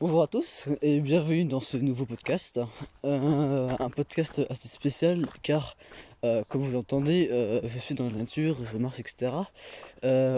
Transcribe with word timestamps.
Bonjour 0.00 0.22
à 0.24 0.26
tous 0.26 0.68
et 0.82 0.98
bienvenue 0.98 1.44
dans 1.44 1.60
ce 1.60 1.76
nouveau 1.76 2.04
podcast. 2.04 2.58
Euh, 3.04 3.70
un 3.78 3.90
podcast 3.90 4.42
assez 4.50 4.66
spécial 4.66 5.24
car, 5.44 5.76
euh, 6.24 6.42
comme 6.48 6.62
vous 6.62 6.72
l'entendez, 6.72 7.28
euh, 7.30 7.60
je 7.62 7.78
suis 7.78 7.94
dans 7.94 8.06
la 8.06 8.16
nature, 8.16 8.56
je 8.66 8.76
marche, 8.76 8.98
etc. 8.98 9.30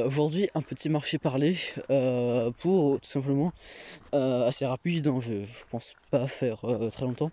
Aujourd'hui, 0.05 0.51
un 0.55 0.61
petit 0.61 0.91
marché 0.91 1.17
parlé 1.17 1.57
pour 2.59 3.01
tout 3.01 3.09
simplement 3.09 3.51
assez 4.13 4.67
rapide. 4.67 5.08
Hein, 5.08 5.21
je, 5.21 5.33
ne 5.33 5.47
pense 5.71 5.95
pas 6.11 6.27
faire 6.27 6.61
très 6.93 7.07
longtemps, 7.07 7.31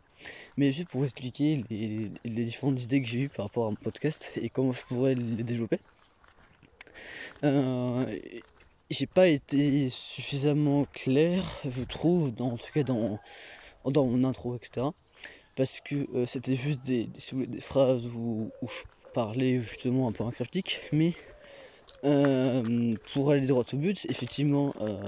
mais 0.55 0.71
juste 0.71 0.88
pour 0.88 1.02
vous 1.02 1.05
expliquer 1.05 1.62
les, 1.70 2.10
les 2.24 2.46
différentes 2.46 2.82
idées 2.82 3.02
que 3.02 3.08
j'ai 3.08 3.24
eues 3.24 3.30
par 3.30 3.48
rapport 3.48 3.66
à 3.68 3.70
mon 3.70 3.76
podcast 3.76 4.32
et 4.42 4.50
comment 4.50 4.71
je 4.71 4.84
pourrais 4.86 5.16
les 5.16 5.44
développer 5.44 5.80
j'ai 8.94 9.07
pas 9.07 9.28
été 9.28 9.89
suffisamment 9.89 10.86
clair, 10.93 11.60
je 11.68 11.84
trouve, 11.84 12.34
dans, 12.34 12.52
en 12.52 12.57
tout 12.57 12.71
cas 12.73 12.84
dans, 12.84 13.20
dans 13.86 14.06
mon 14.06 14.24
intro, 14.24 14.56
etc. 14.56 14.88
Parce 15.56 15.82
que 15.82 16.07
euh, 16.16 16.25
c'était 16.25 16.56
juste 16.56 16.86
des, 16.86 17.07
des, 17.33 17.61
phrases 17.61 18.06
où, 18.07 18.52
je 18.61 18.83
parlais 19.14 19.60
justement 19.60 20.07
un 20.07 20.11
peu 20.11 20.24
en 20.24 20.32
cryptique, 20.32 20.79
mais 20.92 21.14
euh, 22.04 22.96
pour 23.14 23.32
aller 23.32 23.46
droit 23.46 23.64
au 23.71 23.78
but, 23.78 24.06
effectivement, 24.10 24.74
euh, 24.82 25.04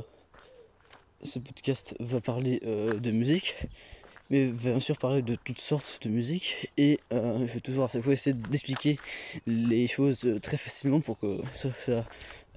ce 1.23 1.39
podcast 1.39 1.95
va 1.99 2.21
parler 2.21 2.59
de 2.59 3.11
musique, 3.11 3.55
mais 4.29 4.47
bien 4.47 4.79
sûr 4.79 4.97
parler 4.97 5.21
de 5.21 5.35
toutes 5.35 5.59
sortes 5.59 5.99
de 6.03 6.09
musique 6.09 6.71
et 6.77 6.99
je 7.11 7.45
vais 7.45 7.59
toujours 7.59 7.85
à 7.85 7.89
chaque 7.89 8.01
fois 8.01 8.13
essayer 8.13 8.35
d'expliquer 8.35 8.97
les 9.45 9.87
choses 9.87 10.27
très 10.41 10.57
facilement 10.57 10.99
pour 10.99 11.19
que 11.19 11.41
ça, 11.53 11.69
ça 11.85 12.05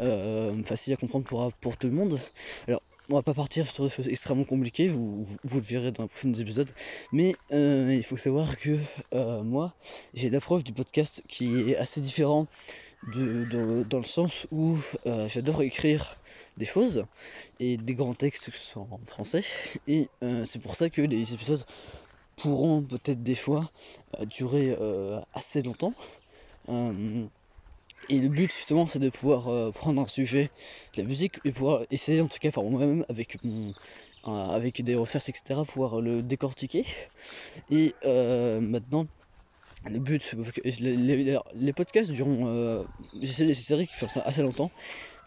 euh, 0.00 0.62
facile 0.62 0.92
à 0.92 0.96
comprendre 0.96 1.24
pour, 1.24 1.52
pour 1.54 1.76
tout 1.76 1.88
le 1.88 1.92
monde. 1.92 2.20
Alors, 2.68 2.82
on 3.10 3.14
va 3.14 3.22
pas 3.22 3.34
partir 3.34 3.70
sur 3.70 3.84
des 3.84 3.90
choses 3.90 4.08
extrêmement 4.08 4.44
compliquées, 4.44 4.88
vous, 4.88 5.24
vous, 5.44 5.56
le 5.56 5.62
verrez 5.62 5.92
dans 5.92 6.02
les 6.02 6.08
prochains 6.08 6.32
épisodes, 6.34 6.70
mais 7.12 7.36
euh, 7.52 7.94
il 7.94 8.02
faut 8.02 8.16
savoir 8.16 8.58
que 8.58 8.78
euh, 9.14 9.42
moi, 9.42 9.74
j'ai 10.14 10.30
l'approche 10.30 10.64
du 10.64 10.72
podcast 10.72 11.22
qui 11.28 11.70
est 11.70 11.76
assez 11.76 12.00
différent 12.00 12.46
de, 13.12 13.84
dans 13.84 13.98
le 13.98 14.04
sens 14.04 14.46
où 14.50 14.76
j'adore 15.26 15.62
écrire 15.62 16.16
des 16.56 16.64
choses 16.64 17.06
et 17.60 17.76
des 17.76 17.94
grands 17.94 18.14
textes, 18.14 18.50
que 18.50 18.56
ce 18.56 18.72
soit 18.72 18.82
en 18.82 19.00
français, 19.06 19.44
et 19.86 20.08
c'est 20.44 20.60
pour 20.60 20.76
ça 20.76 20.90
que 20.90 21.02
les 21.02 21.32
épisodes 21.32 21.64
pourront 22.36 22.82
peut-être 22.82 23.22
des 23.22 23.34
fois 23.34 23.70
durer 24.28 24.76
assez 25.34 25.62
longtemps. 25.62 25.94
Et 28.08 28.18
le 28.18 28.28
but 28.28 28.50
justement 28.50 28.86
c'est 28.86 28.98
de 28.98 29.10
pouvoir 29.10 29.48
euh, 29.48 29.70
prendre 29.70 30.00
un 30.00 30.06
sujet 30.06 30.50
de 30.94 31.02
la 31.02 31.08
musique 31.08 31.40
et 31.44 31.52
pouvoir 31.52 31.82
essayer 31.90 32.20
en 32.20 32.28
tout 32.28 32.38
cas 32.38 32.50
par 32.50 32.64
moi-même 32.64 33.04
avec 33.08 33.38
avec 34.24 34.82
des 34.82 34.94
recherches 34.94 35.28
etc 35.28 35.60
pouvoir 35.66 36.00
le 36.00 36.22
décortiquer. 36.22 36.84
Et 37.70 37.94
euh, 38.04 38.60
maintenant 38.60 39.06
le 39.88 40.00
but, 40.00 40.34
les, 40.66 41.72
podcasts 41.72 42.10
durant 42.10 42.48
euh, 42.48 42.82
j'essaierai 43.22 43.84
de 43.84 43.90
faire 43.90 44.10
ça 44.10 44.20
assez 44.22 44.42
longtemps 44.42 44.72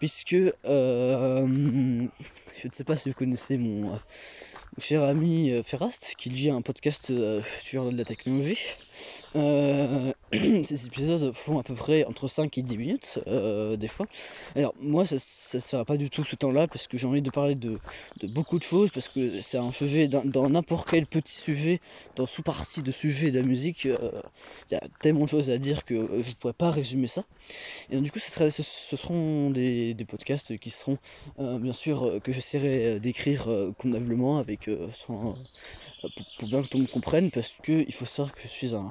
puisque 0.02 0.34
euh, 0.34 1.48
je 1.48 2.68
ne 2.68 2.74
sais 2.74 2.84
pas 2.84 2.98
si 2.98 3.10
vous 3.10 3.16
connaissez 3.16 3.58
mon 3.58 4.00
cher 4.78 5.04
ami 5.04 5.52
euh, 5.52 5.64
Ferrast, 5.64 6.16
qui 6.18 6.30
lui 6.30 6.50
a 6.50 6.56
un 6.56 6.62
podcast 6.62 7.12
euh, 7.12 7.42
sur 7.62 7.92
la 7.92 8.04
technologie. 8.06 8.58
Euh, 9.36 10.14
ces 10.64 10.86
épisodes 10.86 11.34
font 11.34 11.60
à 11.60 11.64
peu 11.64 11.74
près 11.74 12.06
entre 12.06 12.28
5 12.28 12.58
et 12.58 12.62
10 12.62 12.78
minutes, 12.78 13.20
des 13.26 13.88
fois. 13.88 14.06
Alors, 14.56 14.74
moi, 14.80 15.06
ça 15.06 15.16
ne 15.16 15.60
sera 15.60 15.86
pas 15.86 15.98
du 15.98 16.10
tout 16.10 16.24
ce 16.24 16.36
temps-là, 16.36 16.68
parce 16.68 16.88
que 16.88 16.98
j'ai 16.98 17.08
envie 17.08 17.22
de 17.22 17.30
parler 17.30 17.56
de, 17.56 17.80
beaucoup 18.30 18.58
de 18.58 18.64
choses, 18.64 18.90
parce 18.92 19.08
que 19.08 19.40
c'est 19.40 19.58
un 19.58 19.72
sujet, 19.72 20.08
dans 20.08 20.50
n'importe 20.50 20.90
quel 20.90 21.06
petit 21.06 21.38
sujet, 21.38 21.80
dans 22.16 22.26
sous-partie 22.26 22.82
de 22.82 22.92
sujet 22.92 23.32
de 23.32 23.40
la 23.40 23.46
musique, 23.46 23.86
il 23.86 24.72
y 24.72 24.76
a 24.76 24.82
tellement 25.02 25.26
de 25.26 25.30
choses 25.30 25.50
à 25.50 25.58
dire 25.58 25.86
que 25.86 26.22
je 26.22 26.30
ne 26.30 26.36
pourrais 26.36 26.54
pas 26.54 26.72
résumer 26.72 27.08
ça. 27.08 27.24
Et 27.90 27.96
donc, 27.96 28.04
du 28.04 28.12
coup, 28.12 28.20
ce, 28.20 28.50
seront 28.62 29.50
des, 29.50 29.96
podcasts 30.08 30.58
qui 30.58 30.70
seront, 30.70 30.98
bien 31.38 31.74
sûr, 31.74 32.20
que 32.24 32.32
j'essaierai 32.32 33.00
d'écrire 33.00 33.48
convenablement 33.78 34.38
avec 34.38 34.68
euh, 34.68 34.88
pour, 36.38 36.48
bien 36.48 36.62
que 36.62 36.68
tout 36.68 36.78
le 36.78 36.84
monde 36.84 36.92
comprenne, 36.92 37.32
parce 37.32 37.54
que 37.64 37.84
il 37.88 37.94
faut 37.94 38.06
savoir 38.06 38.34
que 38.34 38.42
je 38.42 38.48
suis 38.48 38.74
un, 38.76 38.90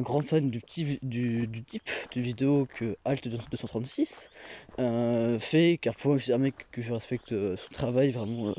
grand 0.00 0.20
fan 0.20 0.50
du, 0.50 0.62
type 0.62 1.02
de 1.02 2.20
vidéo 2.20 2.66
que 2.74 2.96
Alt 3.04 3.28
236 3.28 4.30
euh, 4.78 5.38
fait, 5.38 5.78
car 5.80 5.94
pour 5.94 6.12
moi, 6.12 6.18
je 6.18 6.32
un 6.32 6.38
mec 6.38 6.54
que 6.70 6.80
je 6.80 6.92
respecte 6.92 7.32
euh, 7.32 7.56
son 7.56 7.68
travail 7.72 8.10
vraiment 8.10 8.54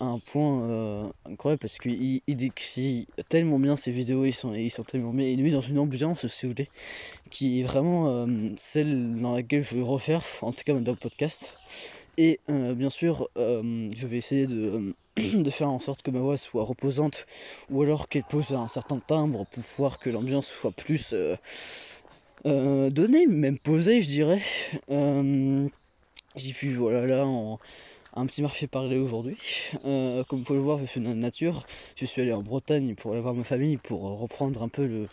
à 0.00 0.04
un 0.04 0.18
point 0.18 1.10
incroyable, 1.24 1.60
parce 1.60 1.78
qu'il 1.78 2.20
il 2.26 2.36
décrit 2.36 3.06
tellement 3.28 3.58
bien 3.58 3.76
ses 3.76 3.92
vidéos, 3.92 4.24
ils 4.24 4.32
sont, 4.32 4.52
ils 4.54 4.70
sont 4.70 4.84
tellement 4.84 5.12
bien, 5.12 5.26
il 5.26 5.42
met 5.42 5.50
dans 5.50 5.60
une 5.60 5.78
ambiance, 5.78 6.26
si 6.26 6.46
vous 6.46 6.52
voulez, 6.52 6.68
qui 7.30 7.60
est 7.60 7.62
vraiment 7.62 8.26
celle 8.56 9.14
dans 9.14 9.34
laquelle 9.34 9.62
je 9.62 9.78
refaire, 9.78 10.22
en 10.42 10.52
tout 10.52 10.62
cas 10.64 10.74
dans 10.74 10.92
le 10.92 10.98
podcast. 10.98 11.58
Et 12.18 12.40
bien 12.48 12.90
sûr, 12.90 13.28
je 13.36 14.06
vais 14.06 14.16
essayer 14.16 14.46
de 14.46 14.94
de 15.16 15.50
faire 15.50 15.70
en 15.70 15.80
sorte 15.80 16.02
que 16.02 16.10
ma 16.10 16.20
voix 16.20 16.36
soit 16.36 16.64
reposante 16.64 17.26
ou 17.70 17.82
alors 17.82 18.08
qu'elle 18.08 18.24
pose 18.24 18.52
un 18.52 18.68
certain 18.68 18.98
timbre 18.98 19.46
pour 19.46 19.62
voir 19.78 19.98
que 19.98 20.10
l'ambiance 20.10 20.46
soit 20.46 20.72
plus 20.72 21.14
euh, 21.14 21.36
euh, 22.44 22.90
donnée, 22.90 23.26
même 23.26 23.58
posée 23.58 24.00
je 24.00 24.08
dirais. 24.08 24.42
Euh, 24.90 25.66
J'y 26.34 26.52
suis 26.52 26.74
voilà 26.74 27.06
là 27.06 27.26
en 27.26 27.58
un 28.14 28.26
petit 28.26 28.42
marché 28.42 28.66
parlé 28.66 28.98
aujourd'hui. 28.98 29.38
comme 29.82 30.24
vous 30.30 30.42
pouvez 30.42 30.58
le 30.58 30.64
voir, 30.64 30.78
je 30.78 30.84
suis 30.84 31.00
dans 31.00 31.10
la 31.10 31.14
nature. 31.14 31.66
Je 31.96 32.04
suis 32.06 32.22
allé 32.22 32.32
en 32.32 32.42
Bretagne 32.42 32.94
pour 32.94 33.12
aller 33.12 33.20
voir 33.20 33.34
ma 33.34 33.44
famille 33.44 33.76
pour 33.78 34.02
reprendre 34.18 34.62
un 34.62 34.68
peu 34.68 34.86
le, 34.86 35.08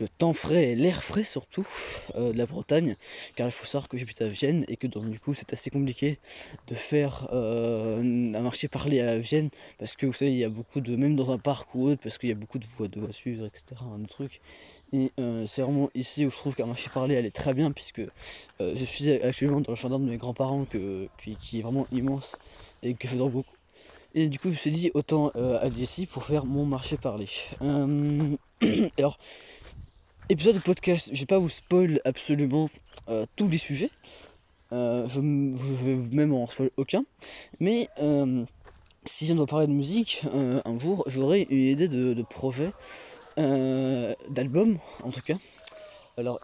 le 0.00 0.08
temps 0.08 0.32
frais 0.32 0.70
et 0.70 0.74
l'air 0.74 1.02
frais 1.02 1.24
surtout 1.24 1.66
euh, 2.14 2.32
de 2.32 2.38
la 2.38 2.46
Bretagne, 2.46 2.96
car 3.36 3.46
il 3.46 3.52
faut 3.52 3.66
savoir 3.66 3.88
que 3.88 3.96
j'habite 3.96 4.22
à 4.22 4.28
Vienne 4.28 4.64
et 4.68 4.76
que 4.76 4.86
donc 4.86 5.10
du 5.10 5.18
coup 5.18 5.34
c'est 5.34 5.52
assez 5.52 5.70
compliqué 5.70 6.18
de 6.68 6.74
faire 6.74 7.28
euh, 7.32 8.00
un 8.34 8.40
marché 8.40 8.68
parlé 8.68 9.00
à 9.00 9.18
Vienne 9.18 9.50
parce 9.78 9.96
que 9.96 10.06
vous 10.06 10.12
savez 10.12 10.32
il 10.32 10.38
y 10.38 10.44
a 10.44 10.48
beaucoup 10.48 10.80
de 10.80 10.94
même 10.96 11.16
dans 11.16 11.30
un 11.30 11.38
parc 11.38 11.74
ou 11.74 11.88
autre 11.88 12.00
parce 12.02 12.18
qu'il 12.18 12.28
y 12.28 12.32
a 12.32 12.36
beaucoup 12.36 12.58
de 12.58 12.66
voies 12.76 12.88
de 12.88 13.00
voitures 13.00 13.44
etc 13.46 13.82
un 13.82 14.04
truc. 14.04 14.40
Et 14.92 15.12
euh, 15.20 15.44
c'est 15.46 15.60
vraiment 15.60 15.90
ici 15.94 16.24
où 16.24 16.30
je 16.30 16.36
trouve 16.36 16.54
qu'un 16.54 16.66
marché 16.66 16.88
parlé 16.92 17.14
elle 17.14 17.26
est 17.26 17.34
très 17.34 17.52
bien 17.52 17.72
puisque 17.72 18.00
je 18.60 18.84
suis 18.84 19.10
actuellement 19.12 19.60
dans 19.60 19.72
le 19.72 19.76
jardin 19.76 19.98
de 19.98 20.08
mes 20.08 20.16
grands-parents 20.16 20.64
qui, 20.64 21.58
est 21.58 21.62
vraiment 21.62 21.86
immense 21.92 22.36
et 22.82 22.94
que 22.94 23.06
j'adore 23.06 23.30
beaucoup. 23.30 23.54
Et 24.14 24.28
du 24.28 24.38
coup 24.38 24.48
je 24.48 24.54
me 24.54 24.58
suis 24.58 24.70
dit 24.70 24.90
autant 24.94 25.28
aller 25.28 25.82
ici 25.82 26.06
pour 26.06 26.24
faire 26.24 26.46
mon 26.46 26.64
marché 26.64 26.96
parlé. 26.96 27.26
Alors 28.98 29.18
épisode 30.30 30.56
de 30.56 30.60
podcast, 30.60 31.08
je 31.12 31.20
vais 31.20 31.26
pas 31.26 31.38
vous 31.38 31.48
spoil 31.48 32.00
absolument 32.04 32.68
euh, 33.08 33.24
tous 33.36 33.48
les 33.48 33.56
sujets. 33.56 33.90
Euh, 34.72 35.08
je, 35.08 35.20
vais 35.20 35.96
même 36.14 36.34
en 36.34 36.46
spoil 36.46 36.70
aucun. 36.76 37.04
Mais 37.60 37.88
euh, 37.98 38.44
si 39.04 39.30
on 39.32 39.36
doit 39.36 39.46
parler 39.46 39.66
de 39.66 39.72
musique, 39.72 40.24
un 40.32 40.78
jour 40.78 41.04
j'aurai 41.06 41.46
une 41.48 41.58
idée 41.58 41.88
de, 41.88 42.22
projet, 42.22 42.72
d'album 43.36 44.78
en 45.02 45.10
tout 45.10 45.22
cas. 45.22 45.36
Alors 46.18 46.40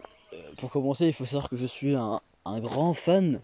pour 0.57 0.71
commencer, 0.71 1.05
il 1.05 1.13
faut 1.13 1.25
savoir 1.25 1.49
que 1.49 1.55
je 1.55 1.67
suis 1.67 1.95
un, 1.95 2.19
grand 2.45 2.95
fan 2.95 3.39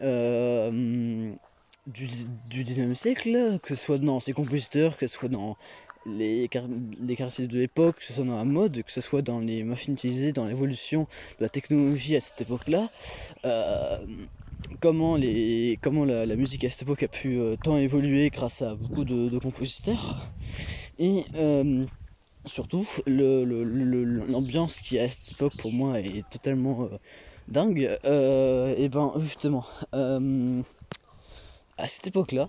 du, 0.00 1.28
du 1.86 2.64
19e 2.64 2.94
siècle, 2.94 3.58
que 3.62 3.74
ce 3.74 3.84
soit 3.84 3.98
dans 3.98 4.20
ses 4.20 4.32
compositeurs, 4.32 4.96
que 4.96 5.06
ce 5.06 5.18
soit 5.18 5.28
dans 5.28 5.58
les, 6.06 6.48
caractéristiques 6.48 7.48
de 7.48 7.58
l'époque, 7.58 7.96
que 7.96 8.04
ce 8.04 8.12
soit 8.12 8.24
dans 8.24 8.36
la 8.36 8.44
mode, 8.44 8.82
que 8.82 8.92
ce 8.92 9.00
soit 9.00 9.22
dans 9.22 9.40
les 9.40 9.62
machines 9.64 9.94
utilisées, 9.94 10.32
dans 10.32 10.44
l'évolution 10.44 11.06
de 11.38 11.44
la 11.44 11.48
technologie 11.48 12.16
à 12.16 12.20
cette 12.20 12.40
époque-là. 12.40 12.90
Euh, 13.44 13.98
comment 14.80 15.16
la, 15.16 16.36
musique 16.36 16.64
à 16.64 16.70
cette 16.70 16.82
époque 16.82 17.02
a 17.02 17.08
pu 17.08 17.38
euh, 17.38 17.56
tant 17.62 17.76
évoluer 17.76 18.30
grâce 18.30 18.62
à 18.62 18.74
beaucoup 18.74 19.04
de, 19.04 19.38
compositeurs. 19.38 20.30
Et 20.98 21.24
euh, 21.34 21.84
surtout, 22.44 22.86
l'ambiance 23.06 24.80
qui 24.80 24.98
à 24.98 25.10
cette 25.10 25.32
époque 25.32 25.56
pour 25.58 25.72
moi 25.72 26.00
est 26.00 26.24
totalement 26.30 26.88
dingue. 27.48 27.98
et 28.04 28.88
ben 28.88 29.12
justement, 29.18 29.64
à 29.92 31.88
cette 31.88 32.06
époque-là, 32.06 32.48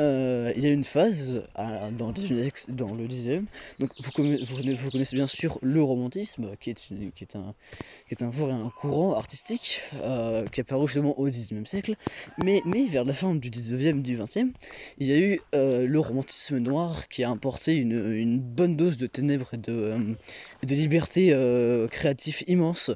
euh, 0.00 0.52
il 0.56 0.62
y 0.62 0.66
a 0.66 0.70
une 0.70 0.84
phase 0.84 1.42
dans, 1.56 2.08
le, 2.08 2.72
dans 2.72 2.94
le 2.94 3.06
19 3.06 3.44
donc 3.78 3.90
vous, 4.00 4.10
vous, 4.16 4.90
connaissez 4.90 5.16
bien 5.16 5.26
sûr 5.26 5.58
le 5.62 5.82
romantisme, 5.82 6.56
qui 6.60 6.70
est, 6.70 6.74
qui 7.14 7.24
est, 7.24 7.36
un, 7.36 7.54
qui 8.08 8.14
est 8.14 8.22
un 8.22 8.30
un 8.30 8.70
courant 8.70 9.14
artistique 9.14 9.82
euh, 10.02 10.46
qui 10.46 10.60
apparu 10.60 10.86
justement 10.86 11.18
au 11.18 11.28
19e 11.28 11.66
siècle, 11.66 11.94
mais, 12.42 12.62
mais 12.64 12.84
vers 12.84 13.04
la 13.04 13.12
fin 13.12 13.34
du 13.34 13.50
19e, 13.50 14.02
du 14.02 14.16
20e, 14.16 14.50
il 14.98 15.06
y 15.06 15.12
a 15.12 15.18
eu 15.18 15.40
euh, 15.54 15.86
le 15.86 16.00
romantisme 16.00 16.58
noir 16.58 17.08
qui 17.08 17.22
a 17.22 17.30
apporté 17.30 17.76
une, 17.76 18.40
bonne 18.40 18.76
dose 18.76 18.96
de 18.96 19.06
ténèbres 19.06 19.52
et 19.52 19.58
de, 19.58 20.16
de 20.66 20.74
liberté 20.74 21.36
créative 21.90 22.42
immense 22.46 22.90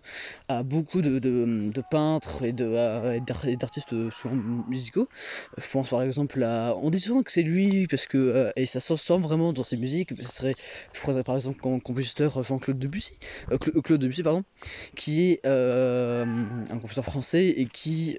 à 0.48 0.62
beaucoup 0.62 1.02
de, 1.02 1.82
peintres 1.90 2.44
et 2.44 2.52
d'artistes 2.52 3.94
musicaux. 4.68 5.08
Je 5.58 5.70
pense 5.70 5.88
par 5.88 6.02
exemple 6.02 6.42
à 6.42 6.74
souvent 6.98 7.22
que 7.22 7.32
c'est 7.32 7.42
lui, 7.42 7.86
parce 7.86 8.06
que, 8.06 8.18
euh, 8.18 8.50
et 8.56 8.66
ça 8.66 8.80
se 8.80 8.96
sent 8.96 9.18
vraiment 9.18 9.52
dans 9.52 9.64
ses 9.64 9.76
musiques, 9.76 10.10
ce 10.20 10.28
serait, 10.28 10.54
je 10.92 11.00
crois 11.00 11.22
par 11.22 11.36
exemple 11.36 11.60
comme 11.60 11.80
compositeur 11.80 12.42
Jean-Claude 12.42 12.78
Debussy, 12.78 13.14
euh, 13.52 13.58
Claude 13.58 14.00
Debussy, 14.00 14.22
pardon, 14.22 14.44
qui 14.96 15.22
est 15.22 15.46
un 15.46 16.26
compositeur 16.72 17.04
français 17.04 17.46
et 17.46 17.66
qui 17.66 18.16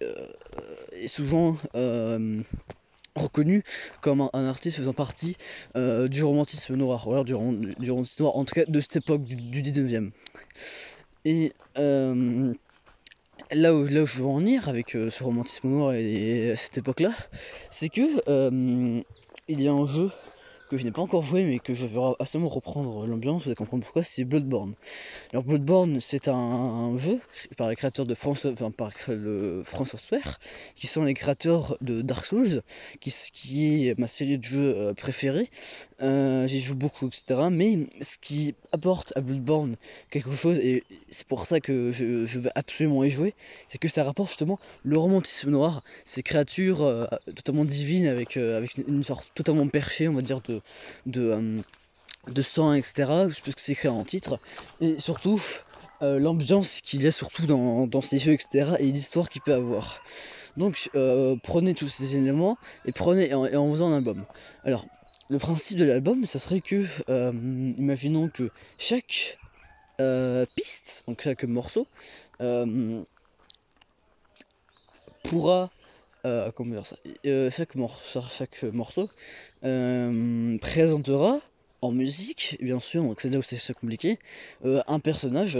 est 0.94 1.08
souvent 1.08 1.58
reconnu 3.16 3.64
comme 4.02 4.30
un, 4.34 4.46
artiste 4.48 4.78
faisant 4.78 4.94
partie 4.94 5.38
du 5.76 6.24
romantisme 6.24 6.76
noir, 6.76 7.08
ou 7.08 7.12
alors 7.12 7.26
du, 7.26 7.34
romantisme 7.34 8.24
noir, 8.24 8.36
en 8.38 8.46
tout 8.46 8.56
cas 8.56 8.66
de 8.66 8.80
cette 8.80 8.98
époque 8.98 9.24
du, 9.24 9.36
du 9.36 9.62
19e. 9.62 10.12
Et 11.26 11.54
là 13.52 13.74
où, 13.74 13.86
je 13.86 14.20
veux 14.20 14.26
en 14.26 14.38
venir 14.38 14.70
avec 14.70 14.96
euh, 14.96 15.10
ce 15.10 15.24
romantisme 15.24 15.70
noir 15.70 15.94
et, 15.94 16.54
cette 16.58 16.78
époque-là, 16.78 17.12
c'est 17.70 17.90
que 17.90 18.02
euh, 18.28 19.02
il 19.48 19.62
y 19.62 19.68
a 19.68 19.72
un 19.72 19.86
jeu 19.86 20.12
que 20.70 20.78
je 20.78 20.84
n'ai 20.84 20.92
pas 20.92 21.02
encore 21.02 21.24
joué 21.24 21.44
mais 21.44 21.60
que 21.60 21.74
je 21.74 21.86
vais 21.86 22.00
absolument 22.20 22.50
reprendre 22.50 23.06
l'ambiance, 23.06 23.44
vous 23.44 23.50
allez 23.50 23.56
comprendre 23.56 23.84
pourquoi, 23.84 24.04
c'est 24.04 24.24
Bloodborne. 24.24 24.74
Alors 25.32 25.44
Bloodborne 25.44 26.00
c'est 26.00 26.28
un, 26.28 26.98
jeu 26.98 27.20
par 27.58 27.70
les 27.70 27.76
créateurs 27.76 28.06
de 28.06 28.16
France, 28.16 28.46
enfin 28.46 28.72
par 28.72 28.92
le 29.08 29.62
France 29.64 29.92
Software, 29.92 30.40
qui 30.76 30.88
sont 30.88 31.04
les 31.04 31.14
créateurs 31.14 31.78
de 31.82 32.02
Dark 32.02 32.26
Souls, 32.26 32.62
qui, 33.00 33.88
est 33.88 33.98
ma 34.00 34.08
série 34.08 34.38
de 34.38 34.44
jeux 34.44 34.76
euh, 34.76 34.94
préférée. 34.94 35.50
Euh, 36.02 36.48
J'y 36.48 36.60
joue 36.60 36.76
beaucoup, 36.76 37.08
etc. 37.08 37.48
Mais 37.52 37.80
ce 38.02 38.18
qui 38.20 38.56
apporte 38.72 39.14
à 39.16 39.22
Bloodborne 39.22 39.76
quelque 40.12 40.32
chose, 40.32 40.58
et 40.58 40.84
c'est 41.10 41.28
pour 41.28 41.46
ça 41.46 41.60
que 41.60 41.92
je, 41.92 42.26
je, 42.26 42.40
vais 42.40 42.52
absolument 42.56 43.04
y 43.04 43.10
jouer, 43.10 43.34
c'est 43.68 43.78
que 43.78 43.88
ça 43.88 44.04
rapporte 44.04 44.30
justement 44.30 44.60
le 44.84 44.98
romantisme 44.98 45.50
noir, 45.50 45.84
ces 46.06 46.24
créatures 46.24 46.82
euh, 46.82 47.06
totalement 47.36 47.66
divines 47.66 48.08
avec, 48.08 48.38
avec 48.38 48.78
une 48.78 49.04
sorte 49.04 49.28
totalement 49.36 49.68
perchée, 49.68 50.08
on 50.08 50.14
va 50.14 50.22
dire, 50.22 50.42
de 50.42 50.55
de, 51.06 51.62
de, 52.28 52.42
sang, 52.42 52.74
etc. 52.74 52.94
Parce 52.98 53.40
que 53.40 53.52
c'est 53.58 53.74
écrit 53.74 53.88
en 53.88 54.04
titre. 54.04 54.40
Et 54.82 55.00
surtout, 55.00 55.42
euh, 56.02 56.20
l'ambiance 56.20 56.82
qu'il 56.82 57.04
y 57.04 57.08
a 57.08 57.12
surtout 57.12 57.46
dans, 57.46 58.02
ces 58.02 58.20
jeux, 58.20 58.34
etc. 58.34 58.76
Et 58.80 58.92
l'histoire 58.92 59.30
qu'il 59.30 59.42
peut 59.42 59.54
avoir. 59.54 60.02
Donc 60.58 60.90
euh, 60.96 61.36
prenez 61.44 61.74
tous 61.74 61.90
ces 61.90 62.16
éléments 62.16 62.58
et 62.86 62.94
prenez 62.94 63.34
en, 63.34 63.46
et 63.46 63.56
en 63.56 63.70
faisant 63.72 63.92
un 63.92 63.98
album. 63.98 64.24
Alors, 64.64 64.86
le 65.30 65.38
principe 65.38 65.78
de 65.78 65.86
l'album, 65.86 66.26
ça 66.26 66.40
serait 66.40 66.62
que, 66.62 66.86
euh, 67.10 67.32
imaginons 67.78 68.30
que 68.30 68.50
chaque 68.78 69.38
piste, 70.56 71.06
donc 71.08 71.22
chaque 71.22 71.46
morceau, 71.46 71.88
pourra 75.26 75.64
euh, 75.64 75.68
comment 76.56 76.74
dire 76.74 76.86
ça? 76.86 76.98
Chaque, 77.52 77.76
morceau, 77.76 78.22
chaque 78.30 78.64
morceau 78.64 79.10
présentera 79.62 81.40
en 81.82 81.92
musique, 81.92 82.58
bien 82.62 82.80
sûr, 82.80 83.04
donc 83.04 83.22
c'est 83.22 83.30
là 83.30 83.38
où 83.38 83.42
c'est 83.42 83.74
compliqué, 83.74 84.18
euh, 84.66 84.82
un 84.88 85.00
personnage 85.00 85.60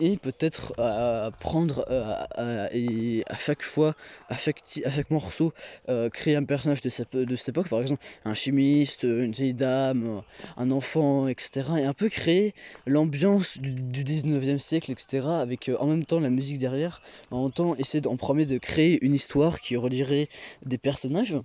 et 0.00 0.16
peut-être 0.16 0.78
à 0.78 1.30
prendre 1.40 1.84
euh, 1.90 2.68
et 2.72 3.22
à 3.26 3.38
chaque 3.38 3.62
fois, 3.62 3.94
à 4.28 4.36
chaque, 4.36 4.60
à 4.84 4.90
morceau, 5.10 5.52
euh, 5.88 6.10
créer 6.10 6.36
un 6.36 6.44
personnage 6.44 6.80
de 6.80 6.88
cette, 6.88 7.14
époque, 7.48 7.68
par 7.68 7.80
exemple 7.80 8.04
un 8.24 8.34
chimiste, 8.34 9.04
une 9.04 9.32
vieille 9.32 9.54
dame, 9.54 10.22
un 10.56 10.70
enfant, 10.70 11.28
etc. 11.28 11.68
Et 11.78 11.84
un 11.84 11.94
peu 11.94 12.08
créer 12.08 12.54
l'ambiance 12.86 13.58
du, 13.58 14.04
19e 14.04 14.58
siècle, 14.58 14.90
etc. 14.92 15.26
Avec 15.28 15.70
en 15.78 15.86
même 15.86 16.04
temps 16.04 16.20
la 16.20 16.30
musique 16.30 16.58
derrière, 16.58 17.02
en 17.30 17.44
même 17.44 17.52
temps 17.52 17.76
essayer 17.76 18.06
en 18.06 18.16
premier 18.16 18.46
de 18.46 18.58
créer 18.58 18.98
une 19.04 19.14
histoire 19.14 19.60
qui 19.60 19.76
relierait 19.76 20.28
des 20.64 20.78
personnages. 20.78 21.36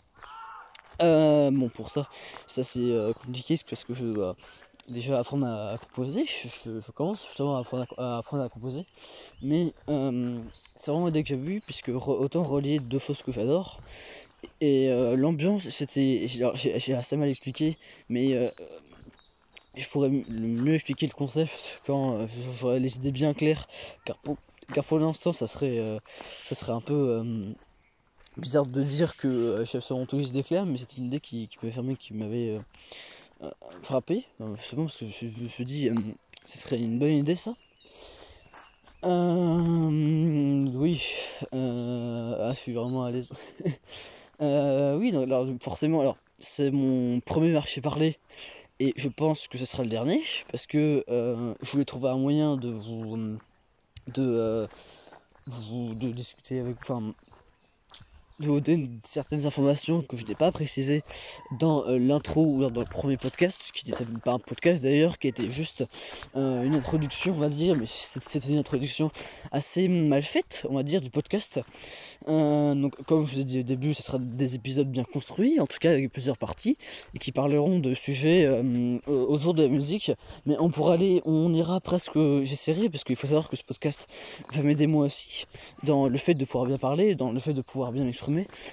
Euh, 1.01 1.51
bon, 1.51 1.69
pour 1.69 1.89
ça, 1.89 2.07
ça 2.47 2.63
c'est 2.63 2.79
euh, 2.79 3.13
compliqué 3.13 3.55
parce 3.69 3.83
que 3.83 3.93
je 3.93 4.05
dois 4.05 4.35
déjà 4.89 5.19
apprendre 5.19 5.45
à, 5.45 5.77
composer. 5.77 6.25
Je, 6.25 6.91
commence 6.91 7.25
justement 7.25 7.57
à 7.57 7.59
apprendre 8.17 8.43
à, 8.43 8.49
composer. 8.49 8.85
Mais 9.41 9.73
euh, 9.89 10.39
c'est 10.75 10.91
vraiment 10.91 11.09
dès 11.09 11.23
que 11.23 11.29
j'ai 11.29 11.35
vu, 11.35 11.61
puisque 11.61 11.89
autant 11.89 12.43
relier 12.43 12.79
deux 12.79 12.99
choses 12.99 13.21
que 13.21 13.31
j'adore. 13.31 13.79
Et 14.61 14.89
l'ambiance, 15.15 15.67
c'était. 15.69 16.27
J'ai 16.27 16.93
assez 16.93 17.17
mal 17.17 17.29
expliqué, 17.29 17.77
mais 18.09 18.53
je 19.75 19.89
pourrais 19.89 20.09
mieux 20.09 20.75
expliquer 20.75 21.07
le 21.07 21.13
concept 21.13 21.81
quand 21.85 22.25
j'aurais 22.53 22.79
les 22.79 22.95
idées 22.95 23.11
bien 23.11 23.33
claires. 23.33 23.67
Car 24.05 24.17
pour, 24.17 24.37
car 24.73 24.83
pour 24.83 24.99
l'instant, 24.99 25.33
ça 25.33 25.47
serait, 25.47 25.83
ça 26.45 26.55
serait 26.55 26.73
un 26.73 26.81
peu 26.81 27.23
bizarre 28.37 28.65
de 28.65 28.83
dire 28.83 29.17
que 29.17 29.27
euh, 29.27 29.65
Chef 29.65 29.91
tous 30.07 30.31
d'éclair, 30.31 30.65
mais 30.65 30.77
c'est 30.77 30.97
une 30.97 31.05
idée 31.05 31.19
qui, 31.19 31.47
qui 31.47 31.57
fermer, 31.71 31.95
qui 31.95 32.13
m'avait 32.13 32.51
euh, 32.51 32.59
euh, 33.43 33.51
frappé. 33.81 34.25
C'est 34.59 34.75
bon 34.75 34.85
parce 34.85 34.97
que 34.97 35.05
je, 35.09 35.25
me 35.41 35.47
suis 35.47 35.65
dit, 35.65 35.89
ce 36.45 36.57
serait 36.57 36.79
une 36.79 36.99
bonne 36.99 37.11
idée 37.11 37.35
ça. 37.35 37.53
oui, 39.03 41.03
ah, 41.51 42.51
je 42.53 42.57
suis 42.57 42.73
vraiment 42.73 43.05
à 43.05 43.11
l'aise. 43.11 43.33
oui, 44.39 45.11
donc, 45.11 45.23
alors, 45.23 45.47
forcément, 45.61 46.01
alors 46.01 46.17
c'est 46.39 46.71
mon 46.71 47.19
premier 47.19 47.51
marché 47.51 47.81
parlé 47.81 48.17
et 48.79 48.93
je 48.95 49.09
pense 49.09 49.47
que 49.47 49.57
ce 49.57 49.65
sera 49.65 49.81
le 49.81 49.89
dernier 49.89 50.21
parce 50.51 50.67
que 50.67 51.03
je 51.07 51.71
voulais 51.71 51.85
trouver 51.85 52.09
un 52.09 52.17
moyen 52.17 52.57
de 52.57 52.69
vous 52.69 53.37
de, 54.13 54.67
vous, 55.47 55.95
de 55.95 56.11
discuter 56.11 56.59
avec, 56.59 56.77
enfin, 56.81 57.13
de 58.39 58.47
vous 58.47 58.61
donner 58.61 58.89
certaines 59.03 59.47
informations 59.47 60.03
que 60.03 60.15
je 60.15 60.25
n'ai 60.25 60.35
pas 60.35 60.51
précisées 60.51 61.03
dans 61.59 61.87
euh, 61.87 61.97
l'intro 61.97 62.45
ou 62.45 62.69
dans 62.69 62.81
le 62.81 62.85
premier 62.85 63.17
podcast, 63.17 63.71
qui 63.73 63.89
n'était 63.89 64.05
pas 64.23 64.33
un 64.33 64.39
podcast 64.39 64.83
d'ailleurs, 64.83 65.17
qui 65.17 65.27
était 65.27 65.49
juste 65.49 65.85
euh, 66.35 66.63
une 66.63 66.75
introduction, 66.75 67.33
on 67.33 67.39
va 67.39 67.49
dire, 67.49 67.75
mais 67.75 67.85
c'était 67.87 68.49
une 68.49 68.59
introduction 68.59 69.09
assez 69.51 69.87
mal 69.87 70.21
faite, 70.21 70.65
on 70.69 70.75
va 70.75 70.83
dire, 70.83 71.01
du 71.01 71.09
podcast. 71.09 71.59
Euh, 72.27 72.75
donc, 72.75 73.01
comme 73.05 73.25
je 73.25 73.35
vous 73.35 73.39
ai 73.41 73.43
dit 73.43 73.59
au 73.61 73.63
début, 73.63 73.93
ce 73.93 74.03
sera 74.03 74.19
des 74.19 74.53
épisodes 74.53 74.89
bien 74.89 75.03
construits, 75.03 75.59
en 75.59 75.65
tout 75.65 75.77
cas 75.79 75.91
avec 75.91 76.11
plusieurs 76.11 76.37
parties, 76.37 76.77
et 77.15 77.19
qui 77.19 77.31
parleront 77.31 77.79
de 77.79 77.93
sujets 77.93 78.47
autour 79.07 79.53
de 79.53 79.63
la 79.63 79.69
musique, 79.69 80.11
mais 80.45 80.55
on 80.59 80.69
pourra 80.69 80.93
aller, 80.93 81.21
on 81.25 81.53
ira 81.53 81.79
presque, 81.79 82.17
j'essaierai, 82.43 82.89
parce 82.89 83.03
qu'il 83.03 83.15
faut 83.15 83.27
savoir 83.27 83.49
que 83.49 83.55
ce 83.55 83.63
podcast 83.63 84.07
va 84.53 84.61
m'aider 84.61 84.85
moi 84.85 85.05
aussi, 85.05 85.45
dans 85.83 86.07
le 86.07 86.17
fait 86.17 86.35
de 86.35 86.45
pouvoir 86.45 86.65
bien 86.65 86.77
parler, 86.77 87.15
dans 87.15 87.31
le 87.31 87.39
fait 87.39 87.53
de 87.53 87.61
pouvoir 87.61 87.91
bien 87.91 88.05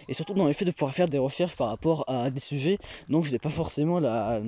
et 0.09 0.15
surtout 0.15 0.35
dans 0.35 0.47
le 0.47 0.53
fait 0.53 0.65
de 0.65 0.71
pouvoir 0.71 0.95
faire 0.95 1.09
des 1.09 1.19
recherches 1.19 1.57
par 1.57 1.69
rapport 1.69 2.05
à 2.09 2.31
des 2.31 2.41
sujets. 2.41 2.79
Donc 3.09 3.25
je 3.25 3.33
n'ai 3.33 3.39
pas 3.39 3.51
forcément 3.51 4.01
la 4.01 4.41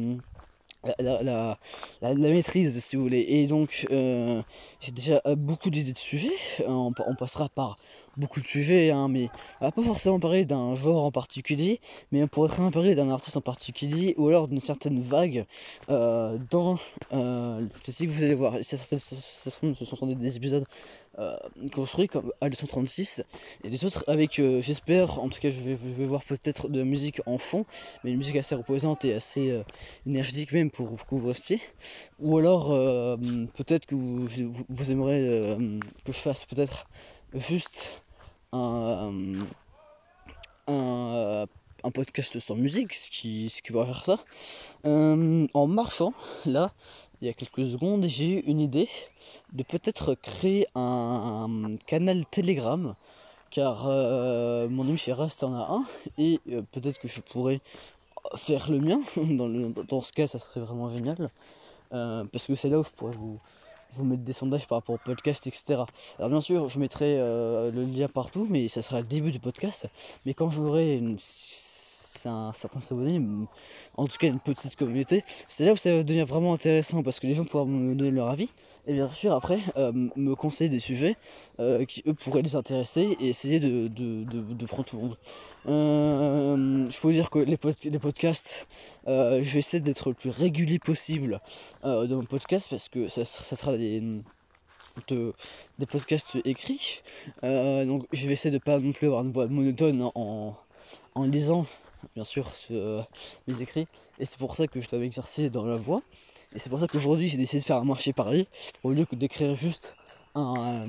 la, 1.01 1.59
la, 2.01 2.15
maîtrise 2.15 2.79
si 2.79 2.97
vous 2.97 3.03
voulez. 3.03 3.25
Et 3.29 3.47
donc 3.47 3.87
euh, 3.91 4.41
j'ai 4.81 4.93
déjà 4.93 5.21
beaucoup 5.37 5.71
d'idées 5.71 5.93
de 5.93 5.99
sujets. 5.99 6.37
On, 6.67 6.93
on, 7.07 7.15
passera 7.17 7.49
par 7.49 7.79
beaucoup 8.17 8.41
de 8.41 8.47
sujets 8.47 8.91
hein, 8.91 9.09
mais 9.09 9.29
on 9.61 9.67
va 9.67 9.73
pas 9.73 9.83
forcément 9.83 10.19
parler 10.19 10.45
d'un 10.45 10.75
genre 10.75 11.05
en 11.05 11.13
particulier 11.13 11.81
mais 12.13 12.23
on 12.23 12.29
pourrait 12.29 12.49
très 12.49 12.71
parler 12.71 12.95
d'un 12.95 13.11
artiste 13.11 13.37
en 13.37 13.43
particulier 13.43 14.15
ou 14.17 14.29
alors 14.29 14.49
d'une 14.49 14.61
certaine 14.61 15.01
vague 15.01 15.45
euh, 15.91 16.39
dans 16.51 16.79
euh, 17.13 17.61
le 17.61 17.69
classique 17.83 18.09
vous 18.09 18.25
allez 18.25 18.35
voir. 18.35 18.55
Ce 18.63 18.77
sont 19.85 20.07
des 20.07 20.37
épisodes 20.37 20.65
euh, 20.65 20.67
construit 21.75 22.09
comme 22.09 22.33
à 22.41 22.49
236 22.49 23.23
et 23.65 23.71
les 23.71 23.85
autres 23.85 24.05
avec 24.07 24.39
euh, 24.39 24.61
j'espère 24.61 25.19
en 25.19 25.29
tout 25.29 25.41
cas 25.41 25.49
je 25.49 25.61
vais, 25.61 25.77
je 25.77 25.95
vais 25.95 26.05
voir 26.05 26.23
peut-être 26.25 26.69
de 26.69 26.79
la 26.79 26.85
musique 26.85 27.21
en 27.27 27.39
fond 27.39 27.65
mais 28.05 28.11
une 28.11 28.19
musique 28.19 28.37
assez 28.37 28.55
reposante 28.55 29.05
et 29.05 29.15
assez 29.15 29.51
euh, 29.51 29.63
énergétique 30.07 30.53
même 30.53 30.71
pour 30.71 30.87
vous 31.11 31.27
restiez 31.27 31.61
ou 32.19 32.37
alors 32.39 32.69
peut-être 33.55 33.87
que 33.87 33.95
vous, 33.95 34.27
vous, 34.69 34.93
aimeriez 34.93 35.57
que 36.05 36.13
je 36.13 36.19
fasse 36.19 36.45
peut-être 36.45 36.87
juste 37.35 38.03
un, 38.53 39.13
un 40.69 41.47
un 41.87 41.91
podcast 41.93 42.39
sans 42.41 42.57
musique, 42.57 42.95
ce 42.95 43.11
qui, 43.11 43.49
ce 43.49 43.63
qui 43.63 43.73
va 43.73 43.87
faire 43.87 44.05
ça. 44.05 44.19
en 44.85 45.67
marchant, 45.67 46.13
là, 46.45 46.73
il 47.21 47.27
y 47.27 47.31
a 47.31 47.33
quelques 47.33 47.65
secondes, 47.67 48.05
j'ai 48.07 48.39
eu 48.39 48.39
une 48.41 48.61
idée 48.61 48.89
de 49.53 49.63
peut-être 49.63 50.15
créer 50.15 50.67
un, 50.75 51.77
canal 51.87 52.25
Telegram, 52.31 52.95
car 53.51 53.87
euh, 53.87 54.69
mon 54.69 54.87
ami 54.87 54.99
Ferrast 54.99 55.43
en 55.43 55.55
a 55.55 55.67
un, 55.71 55.85
et 56.19 56.41
euh, 56.51 56.63
peut-être 56.73 56.99
que 56.99 57.09
je 57.09 57.21
pourrais 57.21 57.61
faire 58.37 58.71
le 58.71 58.81
mien. 58.81 59.01
Dans, 59.17 60.03
ce 60.03 60.13
cas, 60.13 60.27
ça 60.27 60.39
serait 60.39 60.61
vraiment 60.61 60.91
génial, 60.91 61.31
euh, 61.93 62.25
parce 62.31 62.47
que 62.47 62.55
c'est 62.55 62.69
là 62.69 62.79
où 62.79 62.83
je 62.83 62.91
pourrais 62.91 63.17
vous, 63.17 63.39
vous 63.93 64.05
mettre 64.05 64.23
des 64.23 64.35
sondages 64.35 64.67
par 64.67 64.79
rapport 64.79 64.97
au 64.97 65.01
podcast, 65.03 65.47
etc. 65.47 65.85
Alors 66.19 66.31
bien 66.31 66.41
sûr, 66.43 66.69
je 66.69 66.79
mettrai 66.79 67.17
le 67.17 67.85
lien 67.85 68.09
partout, 68.09 68.47
mais 68.51 68.69
ça 68.69 68.83
sera 68.83 69.01
le 69.01 69.07
début 69.07 69.31
du 69.31 69.41
podcast. 69.41 69.89
Mais 70.27 70.35
quand 70.35 70.51
j'aurai 70.51 70.97
une 70.97 71.17
un 72.27 72.53
certain 72.53 72.81
en 73.97 74.07
tout 74.07 74.17
cas 74.19 74.27
une 74.27 74.41
petite 74.41 74.77
communauté, 74.77 75.25
c'est 75.49 75.65
là 75.65 75.73
où 75.73 75.77
ça 75.77 75.95
va 75.95 76.03
devenir 76.03 76.27
vraiment 76.27 76.53
intéressant 76.55 77.03
parce 77.03 77.21
que 77.21 77.27
les 77.27 77.35
gens 77.35 77.45
pourront 77.45 77.67
me 77.67 77.95
donner 77.95 78.11
leur 78.11 78.29
avis 78.29 78.51
et 78.87 78.93
bien 78.93 79.09
sûr 79.09 79.33
après 79.33 79.59
euh, 79.77 79.93
me 79.93 80.35
conseiller 80.35 80.71
des 80.71 80.81
sujets 80.81 81.17
euh, 81.61 81.85
qui 81.85 82.03
eux 82.07 82.15
pourraient 82.15 82.43
les 82.43 82.57
intéresser 82.57 83.17
et 83.21 83.29
essayer 83.29 83.61
de, 83.61 83.89
de, 83.89 84.67
prendre 84.67 84.85
tout 84.85 84.97
le 84.97 85.03
monde. 85.03 85.17
Euh, 85.69 86.87
je 86.91 87.01
peux 87.01 87.09
vous 87.09 87.15
dire 87.15 87.31
que 87.31 87.39
les, 87.39 87.57
podcasts, 87.57 88.67
je 89.07 89.53
vais 89.53 89.59
essayer 89.59 89.81
d'être 89.81 90.09
le 90.09 90.15
plus 90.15 90.31
régulier 90.31 90.79
possible 90.79 91.41
dans 91.83 92.07
mon 92.09 92.25
podcast 92.25 92.69
parce 92.71 92.89
que 92.89 93.09
ça, 93.09 93.25
sera 93.25 93.77
des 93.77 94.03
des 95.09 95.87
podcasts 95.87 96.39
écrits. 96.45 97.03
Donc 97.43 98.07
je 98.13 98.27
vais 98.27 98.33
essayer 98.33 98.51
de 98.51 98.63
pas 98.63 98.79
non 98.79 98.93
plus 98.93 99.07
avoir 99.07 99.23
une 99.23 99.33
voix 99.33 99.47
monotone 99.47 100.11
en, 100.15 100.57
en 101.15 101.25
lisant 101.25 101.67
bien 102.15 102.25
sûr 102.25 102.55
ce, 102.55 103.01
mes 103.47 103.63
écrits. 103.63 103.87
Et 104.19 104.25
c'est 104.25 104.39
pour 104.39 104.57
ça 104.57 104.67
que 104.67 104.81
je 104.81 104.89
dois 104.89 104.99
m'exercer 104.99 105.51
dans 105.51 105.67
la 105.67 105.77
voix. 105.77 106.03
Et 106.55 106.59
c'est 106.59 106.71
pour 106.71 106.81
ça 106.81 106.87
qu'aujourd'hui 106.87 107.29
j'ai 107.29 107.37
décidé 107.37 107.61
de 107.61 107.65
faire 107.65 107.77
un 107.77 107.85
marché 107.85 108.13
parler 108.13 108.47
au 108.83 108.93
lieu 108.93 109.05
que 109.05 109.17
d'écrire 109.17 109.55
juste 109.55 109.95
un, 110.37 110.85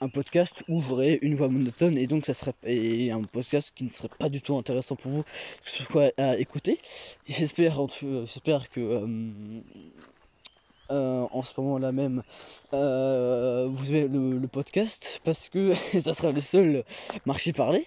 un, 0.00 0.08
podcast 0.08 0.64
où 0.68 0.82
j'aurais 0.82 1.18
une 1.22 1.36
voix 1.36 1.48
monotone 1.48 1.96
et 1.96 2.08
donc 2.08 2.26
ça 2.26 2.34
serait 2.34 3.10
un 3.10 3.22
podcast 3.22 3.72
qui 3.74 3.84
ne 3.84 3.90
serait 3.90 4.08
pas 4.18 4.28
du 4.28 4.42
tout 4.42 4.56
intéressant 4.56 4.96
pour 4.96 5.12
vous 5.12 5.22
que 5.22 5.70
ce 5.70 5.84
soit 5.84 6.12
à 6.18 6.36
écouter. 6.36 6.78
J'espère 7.28 7.80
j'espère 8.24 8.68
que 8.68 8.80
euh, 8.80 9.60
euh, 10.90 11.26
en 11.30 11.42
ce 11.42 11.58
moment 11.60 11.78
là 11.78 11.92
même 11.92 12.22
euh, 12.74 13.66
vous 13.70 13.88
avez 13.88 14.08
le, 14.08 14.46
podcast 14.48 15.20
parce 15.24 15.48
que 15.48 15.74
ça 16.00 16.12
sera 16.12 16.32
le 16.32 16.40
seul 16.40 16.84
marché 17.24 17.52
parlé. 17.52 17.86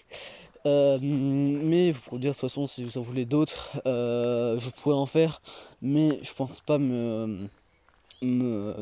Euh, 0.66 0.98
mais 1.02 1.92
vous 1.92 2.02
pourrez 2.02 2.20
dire 2.20 2.32
de 2.32 2.36
toute 2.36 2.42
façon 2.42 2.66
si 2.66 2.84
vous 2.84 2.98
en 2.98 3.02
voulez 3.02 3.26
d'autres, 3.26 3.82
je 3.86 4.70
pourrais 4.72 4.96
en 4.96 5.06
faire, 5.06 5.42
mais 5.82 6.20
je 6.24 6.34
pense 6.34 6.60
pas 6.62 6.78
me, 6.78 7.48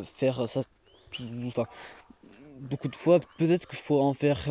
faire 0.03 0.47
ça 0.47 0.61
enfin, 1.47 1.65
beaucoup 2.59 2.87
de 2.87 2.95
fois. 2.95 3.19
Peut-être 3.37 3.67
que 3.67 3.75
je 3.75 3.83
pourrais 3.83 4.03
en 4.03 4.13
faire 4.13 4.47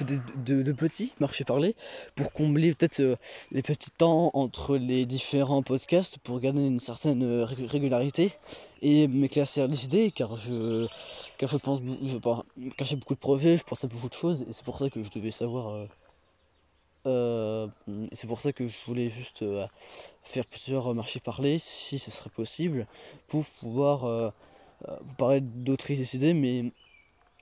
de, 0.00 0.72
petits 0.72 1.12
marchés 1.20 1.44
parler 1.44 1.76
pour 2.14 2.32
combler 2.32 2.74
peut-être 2.74 3.00
euh, 3.00 3.16
les 3.50 3.62
petits 3.62 3.90
temps 3.90 4.30
entre 4.34 4.76
les 4.76 5.06
différents 5.06 5.62
podcasts 5.62 6.18
pour 6.18 6.40
garder 6.40 6.62
une 6.62 6.80
certaine 6.80 7.22
euh, 7.22 7.44
régularité 7.44 8.32
et 8.80 9.08
m'éclaircir 9.08 9.68
les 9.68 9.84
idées 9.84 10.10
car 10.10 10.36
je 10.36 10.86
car 11.38 11.48
je 11.48 11.56
pense 11.56 11.80
je 11.80 12.96
beaucoup 12.96 13.14
de 13.14 13.18
projets 13.18 13.56
je 13.56 13.64
pense 13.64 13.84
à 13.84 13.88
beaucoup 13.88 14.08
de 14.08 14.14
choses 14.14 14.42
et 14.42 14.52
c'est 14.52 14.64
pour 14.64 14.78
ça 14.78 14.90
que 14.90 15.02
je 15.02 15.10
devais 15.10 15.30
savoir 15.30 15.86
euh, 17.06 17.66
c'est 18.12 18.26
pour 18.26 18.40
ça 18.40 18.52
que 18.52 18.68
je 18.68 18.76
voulais 18.86 19.08
juste 19.08 19.44
faire 20.22 20.46
plusieurs 20.46 20.94
marchés 20.94 21.20
parler 21.20 21.58
si 21.58 21.98
ce 21.98 22.10
serait 22.10 22.30
possible 22.30 22.86
pour 23.28 23.44
pouvoir 23.60 24.32
vous 25.00 25.14
parler 25.14 25.40
d'autres 25.40 25.90
idées 25.90 26.34
mais 26.34 26.72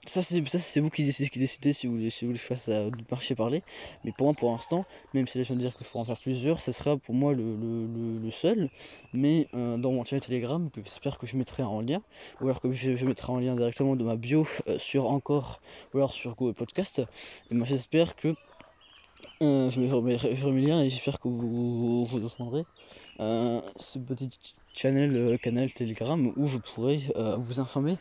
ça 0.06 0.22
c'est 0.22 0.80
vous 0.80 0.90
qui 0.90 1.04
décidez, 1.04 1.72
si 1.72 1.86
vous 1.86 1.94
voulez 1.94 2.10
si 2.10 2.24
vous 2.24 2.30
voulez 2.30 2.38
que 2.38 2.42
je 2.42 2.48
fasse 2.48 2.68
euh, 2.68 2.90
marché 3.10 3.34
parler. 3.34 3.62
Mais 4.04 4.12
pour 4.12 4.26
moi 4.26 4.34
pour 4.34 4.50
l'instant 4.50 4.84
même 5.14 5.28
si 5.28 5.42
viens 5.42 5.54
de 5.54 5.60
dire 5.60 5.76
que 5.76 5.84
je 5.84 5.90
pourrais 5.90 6.02
en 6.02 6.04
faire 6.06 6.18
plusieurs 6.18 6.60
ce 6.60 6.72
sera 6.72 6.96
pour 6.96 7.14
moi 7.14 7.34
le, 7.34 8.30
seul. 8.30 8.70
Mais 9.12 9.48
euh, 9.54 9.76
dans 9.76 9.92
mon 9.92 10.04
channel 10.04 10.22
telegram 10.22 10.70
que 10.70 10.82
j'espère 10.82 11.18
que 11.18 11.26
je 11.26 11.36
mettrai 11.36 11.62
en 11.62 11.80
lien 11.80 12.02
ou 12.40 12.44
alors 12.44 12.60
que 12.60 12.72
je, 12.72 13.04
mettrai 13.04 13.32
en 13.32 13.38
lien 13.38 13.54
directement 13.54 13.96
de 13.96 14.04
ma 14.04 14.16
bio 14.16 14.46
euh, 14.68 14.78
sur 14.78 15.06
encore 15.10 15.60
ou 15.92 15.98
alors 15.98 16.12
sur 16.12 16.34
Google 16.34 16.54
Podcast 16.54 17.02
et 17.50 17.54
moi 17.54 17.66
j'espère 17.66 18.16
que 18.16 18.34
je, 19.42 19.94
remets, 19.94 20.18
je 20.18 20.46
remets 20.46 20.60
le 20.60 20.66
lien 20.66 20.82
et 20.82 20.90
j'espère 20.90 21.18
que 21.18 21.28
vous 21.28 22.06
vous, 22.06 22.28
rejoindrez 22.28 22.64
ce 23.18 23.98
petit 23.98 24.30
channel 24.72 25.38
canal 25.42 25.70
telegram 25.72 26.32
où 26.36 26.46
je 26.46 26.58
pourrai 26.58 27.00
vous 27.38 27.60
informer 27.60 27.96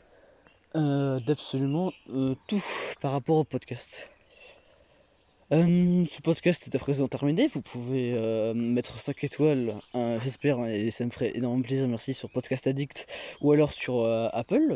euh, 0.76 1.20
d'absolument 1.20 1.92
euh, 2.14 2.36
tout. 2.48 2.64
Par 3.02 3.12
rapport 3.12 3.38
au 3.38 3.44
podcast. 3.44 4.08
Euh, 5.52 6.04
ce 6.04 6.22
podcast 6.22 6.68
est 6.68 6.76
à 6.76 6.80
présent 6.80 7.08
terminé, 7.08 7.48
vous 7.48 7.64
pouvez 7.64 8.14
mettre 8.54 9.00
5 9.00 9.24
étoiles, 9.24 9.74
j'espère, 10.22 10.64
et 10.68 10.92
ça 10.92 11.06
me 11.06 11.10
ferait 11.10 11.32
énormément 11.34 11.64
plaisir, 11.64 11.88
merci, 11.88 12.14
sur 12.14 12.30
Podcast 12.30 12.68
Addict 12.68 13.08
ou 13.42 13.52
alors 13.52 13.74
sur 13.74 14.06
Apple, 14.06 14.76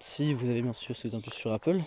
si 0.00 0.34
vous 0.34 0.50
avez 0.50 0.62
bien 0.62 0.72
sûr, 0.72 0.96
si 0.96 1.06
vous 1.06 1.14
êtes 1.16 1.30
sur 1.30 1.52
Apple. 1.52 1.80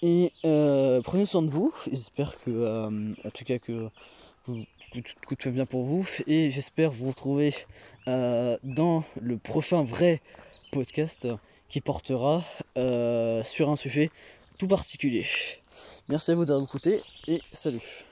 Et 0.00 0.32
prenez 0.42 1.26
soin 1.26 1.42
de 1.42 1.50
vous, 1.50 1.70
j'espère 1.86 2.40
que, 2.40 2.86
en 3.26 3.30
tout 3.30 3.44
cas, 3.44 3.58
que, 3.58 3.90
tout, 4.46 4.64
tout 5.28 5.36
va 5.44 5.50
bien 5.50 5.66
pour 5.66 5.82
vous, 5.82 6.08
et 6.26 6.48
j'espère 6.48 6.92
vous 6.92 7.08
retrouver 7.08 7.52
dans 8.06 9.04
le 9.20 9.36
prochain 9.36 9.82
vrai 9.82 10.22
podcast 10.72 11.28
qui 11.68 11.80
portera 11.80 12.44
euh, 12.76 13.42
sur 13.42 13.70
un 13.70 13.76
sujet 13.76 14.10
tout 14.58 14.68
particulier. 14.68 15.26
Merci 16.08 16.30
à 16.30 16.34
vous 16.34 16.44
d'avoir 16.44 16.64
écouté 16.64 17.02
et 17.26 17.40
salut 17.52 18.05